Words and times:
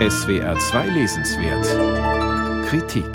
SWR 0.00 0.58
2 0.58 0.88
Lesenswert 0.88 2.66
Kritik 2.68 3.06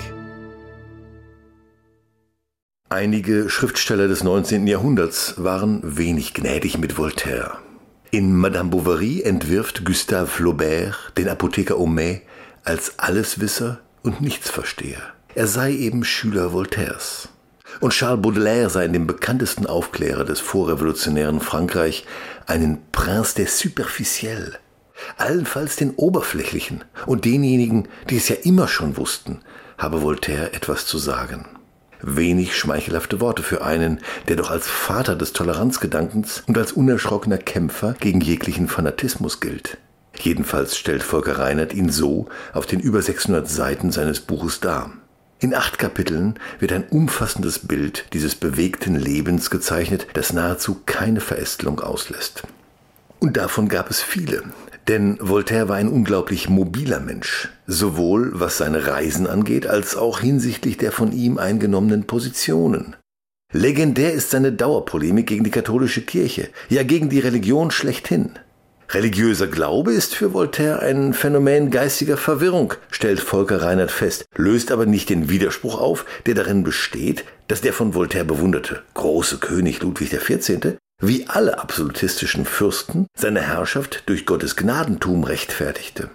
Einige 2.88 3.50
Schriftsteller 3.50 4.08
des 4.08 4.24
19. 4.24 4.66
Jahrhunderts 4.66 5.34
waren 5.36 5.82
wenig 5.84 6.34
gnädig 6.34 6.78
mit 6.78 6.98
Voltaire. 6.98 7.58
In 8.12 8.34
Madame 8.34 8.70
Bovary 8.70 9.24
entwirft 9.24 9.84
Gustave 9.84 10.28
Flaubert 10.28 11.12
den 11.18 11.28
Apotheker 11.28 11.78
Homais 11.78 12.22
als 12.64 12.98
Alleswisser 12.98 13.82
und 14.02 14.22
Nichtsversteher. 14.22 15.02
Er 15.36 15.48
sei 15.48 15.74
eben 15.74 16.06
Schüler 16.06 16.54
Voltaires. 16.54 17.28
Und 17.82 17.92
Charles 17.92 18.22
Baudelaire 18.22 18.70
sei 18.70 18.86
in 18.86 18.94
dem 18.94 19.06
bekanntesten 19.06 19.66
Aufklärer 19.66 20.24
des 20.24 20.40
vorrevolutionären 20.40 21.42
Frankreich 21.42 22.06
einen 22.48 22.80
Prince 22.94 23.36
des 23.36 23.60
Superficiels, 23.60 24.60
allenfalls 25.18 25.76
den 25.76 25.92
Oberflächlichen 25.92 26.84
und 27.06 27.26
denjenigen, 27.26 27.88
die 28.10 28.18
es 28.18 28.30
ja 28.30 28.36
immer 28.44 28.68
schon 28.68 28.98
wussten, 28.98 29.42
habe 29.78 30.02
Voltaire 30.02 30.54
etwas 30.54 30.86
zu 30.86 30.98
sagen. 30.98 31.46
Wenig 32.02 32.56
schmeichelhafte 32.56 33.20
Worte 33.20 33.44
für 33.44 33.64
einen, 33.64 34.00
der 34.28 34.38
doch 34.38 34.52
als 34.52 34.68
Vater 34.68 35.16
des 35.16 35.34
Toleranzgedankens 35.34 36.44
und 36.48 36.58
als 36.58 36.72
unerschrockener 36.72 37.38
Kämpfer 37.38 37.94
gegen 38.00 38.22
jeglichen 38.22 38.68
Fanatismus 38.70 39.42
gilt. 39.42 39.78
Jedenfalls 40.16 40.78
stellt 40.78 41.04
Volker 41.04 41.40
Reinert 41.40 41.74
ihn 41.74 41.90
so 41.90 42.28
auf 42.54 42.66
den 42.66 42.80
über 42.80 43.02
600 43.02 43.50
Seiten 43.50 43.92
seines 43.92 44.22
Buches 44.22 44.60
dar. 44.60 44.92
In 45.42 45.54
acht 45.54 45.78
Kapiteln 45.78 46.38
wird 46.60 46.74
ein 46.74 46.84
umfassendes 46.90 47.60
Bild 47.68 48.06
dieses 48.12 48.36
bewegten 48.36 48.96
Lebens 48.96 49.50
gezeichnet, 49.50 50.08
das 50.14 50.34
nahezu 50.34 50.82
keine 50.86 51.22
Verästelung 51.22 51.80
auslässt. 51.80 52.44
Und 53.20 53.38
davon 53.38 53.70
gab 53.70 53.90
es 53.90 54.02
viele. 54.02 54.44
Denn 54.88 55.18
Voltaire 55.20 55.70
war 55.70 55.76
ein 55.76 55.88
unglaublich 55.88 56.50
mobiler 56.50 57.00
Mensch, 57.00 57.50
sowohl 57.68 58.32
was 58.34 58.58
seine 58.58 58.88
Reisen 58.88 59.28
angeht, 59.28 59.68
als 59.68 59.96
auch 59.96 60.20
hinsichtlich 60.20 60.78
der 60.78 60.92
von 60.92 61.12
ihm 61.12 61.38
eingenommenen 61.38 62.06
Positionen. 62.06 62.96
Legendär 63.52 64.14
ist 64.14 64.30
seine 64.30 64.52
Dauerpolemik 64.52 65.28
gegen 65.28 65.44
die 65.44 65.52
katholische 65.52 66.02
Kirche, 66.02 66.50
ja 66.70 66.84
gegen 66.84 67.10
die 67.10 67.20
Religion 67.20 67.72
schlechthin. 67.72 68.32
Religiöser 68.92 69.46
Glaube 69.46 69.94
ist 69.94 70.16
für 70.16 70.34
Voltaire 70.34 70.80
ein 70.82 71.14
Phänomen 71.14 71.70
geistiger 71.70 72.18
Verwirrung, 72.18 72.74
stellt 72.90 73.20
Volker 73.20 73.62
Reinhardt 73.62 73.92
fest, 73.92 74.26
löst 74.36 74.72
aber 74.72 74.88
nicht 74.88 75.12
den 75.12 75.30
Widerspruch 75.30 75.80
auf, 75.80 76.06
der 76.26 76.34
darin 76.34 76.64
besteht, 76.64 77.24
dass 77.48 77.62
der 77.62 77.74
von 77.74 77.94
Voltaire 77.94 78.26
bewunderte 78.26 78.82
große 78.96 79.38
König 79.38 79.82
Ludwig 79.82 80.10
XIV 80.10 80.78
wie 81.00 81.26
alle 81.28 81.60
absolutistischen 81.60 82.46
Fürsten, 82.46 83.08
seine 83.16 83.42
Herrschaft 83.42 84.04
durch 84.08 84.26
Gottes 84.26 84.56
Gnadentum 84.56 85.24
rechtfertigte. 85.24 86.10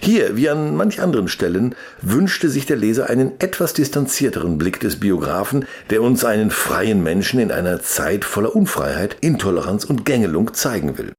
Hier, 0.00 0.36
wie 0.36 0.48
an 0.48 0.74
manch 0.76 1.00
anderen 1.00 1.28
Stellen, 1.28 1.74
wünschte 2.02 2.48
sich 2.48 2.66
der 2.66 2.76
Leser 2.76 3.08
einen 3.08 3.38
etwas 3.40 3.72
distanzierteren 3.72 4.58
Blick 4.58 4.80
des 4.80 4.98
Biografen, 4.98 5.64
der 5.90 6.02
uns 6.02 6.24
einen 6.24 6.50
freien 6.50 7.02
Menschen 7.02 7.38
in 7.38 7.52
einer 7.52 7.80
Zeit 7.80 8.24
voller 8.24 8.56
Unfreiheit, 8.56 9.16
Intoleranz 9.20 9.84
und 9.84 10.04
Gängelung 10.04 10.54
zeigen 10.54 10.98
will. 10.98 11.12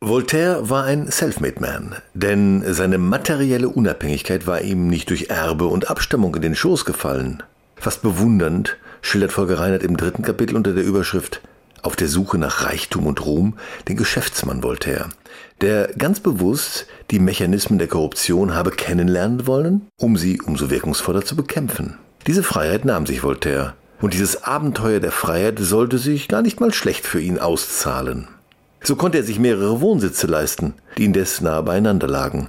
Voltaire 0.00 0.68
war 0.68 0.84
ein 0.84 1.10
Selfmade 1.10 1.58
Man, 1.58 1.96
denn 2.14 2.62
seine 2.74 2.98
materielle 2.98 3.68
Unabhängigkeit 3.68 4.46
war 4.46 4.60
ihm 4.60 4.88
nicht 4.88 5.10
durch 5.10 5.30
Erbe 5.30 5.66
und 5.66 5.90
Abstammung 5.90 6.34
in 6.36 6.42
den 6.42 6.54
Schoß 6.54 6.84
gefallen. 6.84 7.42
Fast 7.76 8.02
bewundernd 8.02 8.76
schildert 9.00 9.32
Volker 9.32 9.58
Reinhardt 9.58 9.82
im 9.82 9.96
dritten 9.96 10.22
Kapitel 10.22 10.54
unter 10.54 10.74
der 10.74 10.84
Überschrift 10.84 11.40
auf 11.86 11.96
der 11.96 12.08
Suche 12.08 12.36
nach 12.36 12.64
Reichtum 12.64 13.06
und 13.06 13.24
Ruhm 13.24 13.54
den 13.88 13.96
Geschäftsmann 13.96 14.64
Voltaire, 14.64 15.08
der 15.60 15.88
ganz 15.96 16.18
bewusst 16.18 16.86
die 17.12 17.20
Mechanismen 17.20 17.78
der 17.78 17.86
Korruption 17.86 18.54
habe 18.54 18.72
kennenlernen 18.72 19.46
wollen, 19.46 19.86
um 19.96 20.16
sie 20.16 20.40
umso 20.42 20.68
wirkungsvoller 20.68 21.24
zu 21.24 21.36
bekämpfen. 21.36 21.96
Diese 22.26 22.42
Freiheit 22.42 22.84
nahm 22.84 23.06
sich 23.06 23.22
Voltaire, 23.22 23.74
und 24.02 24.12
dieses 24.12 24.42
Abenteuer 24.42 25.00
der 25.00 25.12
Freiheit 25.12 25.58
sollte 25.60 25.98
sich 25.98 26.26
gar 26.28 26.42
nicht 26.42 26.60
mal 26.60 26.74
schlecht 26.74 27.06
für 27.06 27.20
ihn 27.20 27.38
auszahlen. 27.38 28.26
So 28.82 28.96
konnte 28.96 29.18
er 29.18 29.24
sich 29.24 29.38
mehrere 29.38 29.80
Wohnsitze 29.80 30.26
leisten, 30.26 30.74
die 30.98 31.04
indes 31.04 31.40
nahe 31.40 31.62
beieinander 31.62 32.08
lagen. 32.08 32.48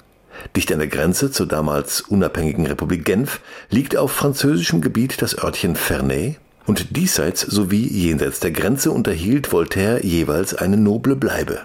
Dicht 0.56 0.72
an 0.72 0.80
der 0.80 0.88
Grenze 0.88 1.32
zur 1.32 1.48
damals 1.48 2.02
unabhängigen 2.02 2.66
Republik 2.66 3.06
Genf 3.06 3.40
liegt 3.70 3.96
auf 3.98 4.12
französischem 4.12 4.82
Gebiet 4.82 5.22
das 5.22 5.38
Örtchen 5.42 5.76
Ferney, 5.76 6.38
und 6.68 6.96
diesseits 6.96 7.42
sowie 7.42 7.88
jenseits 7.88 8.40
der 8.40 8.52
Grenze 8.52 8.92
unterhielt 8.92 9.52
Voltaire 9.52 10.06
jeweils 10.06 10.54
eine 10.54 10.78
noble 10.78 11.16
Bleibe. 11.16 11.62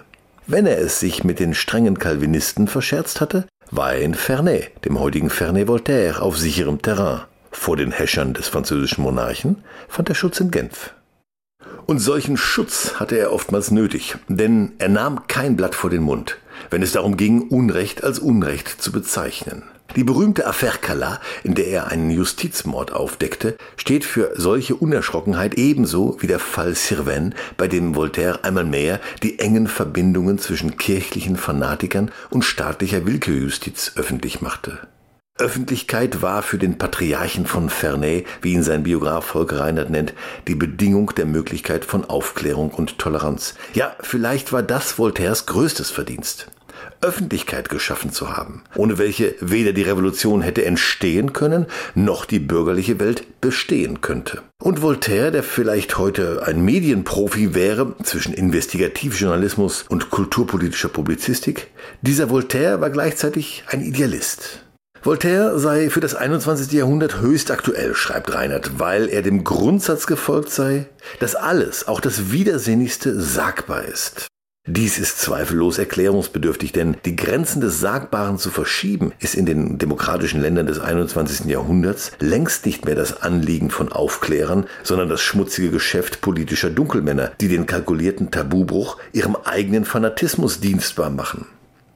Wenn 0.47 0.65
er 0.65 0.79
es 0.79 0.99
sich 0.99 1.23
mit 1.23 1.39
den 1.39 1.53
strengen 1.53 1.99
Calvinisten 1.99 2.67
verscherzt 2.67 3.21
hatte, 3.21 3.45
war 3.69 3.93
er 3.93 4.01
in 4.01 4.15
Ferney, 4.15 4.67
dem 4.85 4.99
heutigen 4.99 5.29
Ferney-Voltaire, 5.29 6.21
auf 6.21 6.37
sicherem 6.37 6.81
Terrain. 6.81 7.21
Vor 7.51 7.77
den 7.77 7.91
Häschern 7.91 8.33
des 8.33 8.47
französischen 8.47 9.03
Monarchen 9.03 9.63
fand 9.87 10.09
er 10.09 10.15
Schutz 10.15 10.39
in 10.39 10.51
Genf. 10.51 10.93
Und 11.85 11.99
solchen 11.99 12.37
Schutz 12.37 12.95
hatte 12.95 13.17
er 13.17 13.31
oftmals 13.31 13.71
nötig, 13.71 14.15
denn 14.27 14.71
er 14.79 14.89
nahm 14.89 15.27
kein 15.27 15.55
Blatt 15.55 15.75
vor 15.75 15.89
den 15.89 16.01
Mund, 16.01 16.37
wenn 16.69 16.81
es 16.81 16.93
darum 16.93 17.17
ging, 17.17 17.49
Unrecht 17.49 18.03
als 18.03 18.19
Unrecht 18.19 18.81
zu 18.81 18.91
bezeichnen. 18.91 19.63
Die 19.95 20.03
berühmte 20.03 20.47
Affaire 20.47 20.79
Calas, 20.81 21.19
in 21.43 21.53
der 21.53 21.67
er 21.67 21.87
einen 21.87 22.09
Justizmord 22.09 22.91
aufdeckte, 22.91 23.57
steht 23.77 24.03
für 24.03 24.31
solche 24.35 24.75
Unerschrockenheit 24.75 25.55
ebenso 25.55 26.17
wie 26.19 26.27
der 26.27 26.39
Fall 26.39 26.75
Sirven, 26.75 27.35
bei 27.57 27.67
dem 27.67 27.95
Voltaire 27.95 28.43
einmal 28.43 28.63
mehr 28.63 28.99
die 29.21 29.39
engen 29.39 29.67
Verbindungen 29.67 30.39
zwischen 30.39 30.77
kirchlichen 30.77 31.37
Fanatikern 31.37 32.11
und 32.31 32.43
staatlicher 32.43 33.05
Willkürjustiz 33.05 33.93
öffentlich 33.95 34.41
machte. 34.41 34.79
Öffentlichkeit 35.39 36.21
war 36.21 36.43
für 36.43 36.59
den 36.59 36.77
Patriarchen 36.77 37.47
von 37.47 37.69
Ferney, 37.69 38.25
wie 38.43 38.53
ihn 38.53 38.61
sein 38.61 38.83
Biograf 38.83 39.25
Volker 39.25 39.61
Reinhardt 39.61 39.89
nennt, 39.89 40.13
die 40.47 40.53
Bedingung 40.53 41.13
der 41.15 41.25
Möglichkeit 41.25 41.85
von 41.85 42.05
Aufklärung 42.05 42.69
und 42.69 42.99
Toleranz. 42.99 43.55
Ja, 43.73 43.95
vielleicht 43.99 44.53
war 44.53 44.61
das 44.61 44.99
Voltaires 44.99 45.47
größtes 45.47 45.89
Verdienst. 45.89 46.51
Öffentlichkeit 47.01 47.69
geschaffen 47.69 48.11
zu 48.11 48.35
haben, 48.35 48.63
ohne 48.75 48.97
welche 48.97 49.35
weder 49.39 49.73
die 49.73 49.83
Revolution 49.83 50.41
hätte 50.41 50.65
entstehen 50.65 51.33
können, 51.33 51.65
noch 51.95 52.25
die 52.25 52.39
bürgerliche 52.39 52.99
Welt 52.99 53.41
bestehen 53.41 54.01
könnte. 54.01 54.41
Und 54.61 54.81
Voltaire, 54.81 55.31
der 55.31 55.43
vielleicht 55.43 55.97
heute 55.97 56.43
ein 56.45 56.63
Medienprofi 56.63 57.53
wäre 57.53 57.95
zwischen 58.03 58.33
Investigativjournalismus 58.33 59.85
und 59.89 60.09
kulturpolitischer 60.09 60.89
Publizistik, 60.89 61.67
dieser 62.01 62.29
Voltaire 62.29 62.81
war 62.81 62.89
gleichzeitig 62.89 63.63
ein 63.67 63.81
Idealist. 63.81 64.63
Voltaire 65.03 65.59
sei 65.59 65.89
für 65.89 65.99
das 65.99 66.15
21. 66.15 66.71
Jahrhundert 66.71 67.19
höchst 67.19 67.51
aktuell, 67.51 67.93
schreibt 67.93 68.33
Reinhard, 68.33 68.79
weil 68.79 69.09
er 69.09 69.21
dem 69.21 69.43
Grundsatz 69.43 70.07
gefolgt 70.07 70.49
sei, 70.49 70.85
dass 71.19 71.35
alles, 71.35 71.89
auch 71.89 71.99
das 71.99 72.31
Widersinnigste, 72.31 73.19
sagbar 73.19 73.83
ist. 73.83 74.27
Dies 74.65 74.97
ist 74.97 75.19
zweifellos 75.19 75.77
erklärungsbedürftig, 75.77 76.71
denn 76.71 76.95
die 77.03 77.17
Grenzen 77.17 77.59
des 77.59 77.81
Sagbaren 77.81 78.37
zu 78.37 78.49
verschieben, 78.49 79.11
ist 79.19 79.35
in 79.35 79.45
den 79.45 79.77
demokratischen 79.77 80.39
Ländern 80.39 80.67
des 80.67 80.79
21. 80.79 81.47
Jahrhunderts 81.47 82.13
längst 82.21 82.65
nicht 82.65 82.85
mehr 82.85 82.95
das 82.95 83.21
Anliegen 83.21 83.71
von 83.71 83.91
Aufklärern, 83.91 84.65
sondern 84.81 85.09
das 85.09 85.19
schmutzige 85.21 85.69
Geschäft 85.69 86.21
politischer 86.21 86.69
Dunkelmänner, 86.69 87.33
die 87.41 87.49
den 87.49 87.65
kalkulierten 87.65 88.31
Tabubruch 88.31 88.99
ihrem 89.11 89.35
eigenen 89.35 89.83
Fanatismus 89.83 90.61
dienstbar 90.61 91.09
machen. 91.09 91.45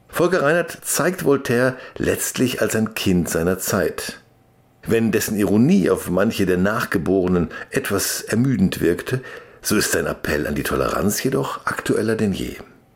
Volker 0.09 0.41
Reinhardt 0.41 0.79
zeigt 0.81 1.23
Voltaire 1.23 1.77
letztlich 1.97 2.61
als 2.61 2.75
ein 2.75 2.95
Kind 2.95 3.29
seiner 3.29 3.59
Zeit. 3.59 4.19
Wenn 4.85 5.13
dessen 5.13 5.37
Ironie 5.37 5.89
auf 5.89 6.09
manche 6.09 6.45
der 6.45 6.57
Nachgeborenen 6.57 7.47
etwas 7.69 8.23
ermüdend 8.23 8.81
wirkte, 8.81 9.21
so 9.67 9.75
ist 9.75 9.91
sein 9.91 10.07
Appell 10.07 10.47
an 10.47 10.55
die 10.55 10.63
Toleranz 10.63 11.21
jedoch 11.23 11.65
aktueller 11.65 12.15
denn 12.15 12.31
je. 12.31 12.55